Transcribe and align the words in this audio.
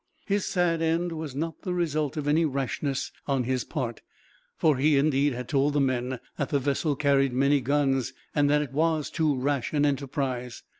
His 0.25 0.45
sad 0.45 0.81
end 0.81 1.11
was 1.11 1.35
not 1.35 1.61
the 1.61 1.75
result 1.75 2.17
of 2.17 2.27
any 2.27 2.43
rashness 2.43 3.11
on 3.27 3.43
his 3.43 3.63
part; 3.63 4.01
for 4.57 4.77
he, 4.77 4.97
indeed, 4.97 5.33
had 5.33 5.47
told 5.47 5.73
the 5.73 5.79
men 5.79 6.19
that 6.37 6.49
the 6.49 6.57
vessel 6.57 6.95
carried 6.95 7.33
many 7.33 7.61
guns, 7.61 8.11
and 8.33 8.49
that 8.49 8.63
it 8.63 8.73
was 8.73 9.11
too 9.11 9.35
rash 9.37 9.73
an 9.73 9.85
enterprise. 9.85 10.63